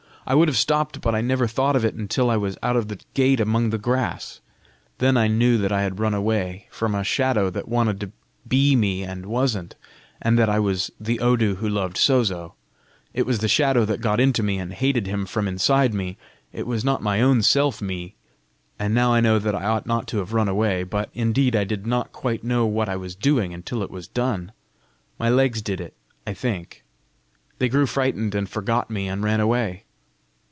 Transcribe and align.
I 0.23 0.35
would 0.35 0.47
have 0.47 0.57
stopped, 0.57 1.01
but 1.01 1.15
I 1.15 1.21
never 1.21 1.47
thought 1.47 1.75
of 1.75 1.83
it 1.83 1.95
until 1.95 2.29
I 2.29 2.37
was 2.37 2.55
out 2.61 2.75
of 2.77 2.87
the 2.89 3.01
gate 3.15 3.39
among 3.39 3.71
the 3.71 3.79
grass. 3.79 4.39
Then 4.99 5.17
I 5.17 5.27
knew 5.27 5.57
that 5.57 5.71
I 5.71 5.81
had 5.81 5.99
run 5.99 6.13
away 6.13 6.67
from 6.69 6.93
a 6.93 7.03
shadow 7.03 7.49
that 7.49 7.67
wanted 7.67 7.99
to 7.99 8.11
be 8.47 8.75
me 8.75 9.01
and 9.03 9.25
wasn't, 9.25 9.75
and 10.21 10.37
that 10.37 10.47
I 10.47 10.59
was 10.59 10.91
the 10.99 11.19
Odu 11.19 11.55
that 11.55 11.69
loved 11.71 11.97
Sozo. 11.97 12.53
It 13.15 13.25
was 13.25 13.39
the 13.39 13.47
shadow 13.47 13.83
that 13.85 13.99
got 13.99 14.19
into 14.19 14.43
me, 14.43 14.59
and 14.59 14.73
hated 14.73 15.07
him 15.07 15.25
from 15.25 15.47
inside 15.47 15.91
me; 15.91 16.17
it 16.53 16.67
was 16.67 16.85
not 16.85 17.01
my 17.01 17.19
own 17.19 17.41
self 17.41 17.81
me! 17.81 18.15
And 18.77 18.93
now 18.93 19.13
I 19.13 19.21
know 19.21 19.39
that 19.39 19.55
I 19.55 19.65
ought 19.65 19.87
not 19.87 20.05
to 20.09 20.19
have 20.19 20.33
run 20.33 20.47
away! 20.47 20.83
But 20.83 21.09
indeed 21.15 21.55
I 21.55 21.63
did 21.63 21.87
not 21.87 22.13
quite 22.13 22.43
know 22.43 22.67
what 22.67 22.87
I 22.89 22.95
was 22.95 23.15
doing 23.15 23.55
until 23.55 23.81
it 23.81 23.91
was 23.91 24.07
done! 24.07 24.51
My 25.17 25.29
legs 25.29 25.63
did 25.63 25.81
it, 25.81 25.95
I 26.27 26.35
think: 26.35 26.83
they 27.57 27.67
grew 27.67 27.87
frightened, 27.87 28.35
and 28.35 28.47
forgot 28.47 28.91
me, 28.91 29.07
and 29.09 29.23
ran 29.23 29.39
away! 29.39 29.85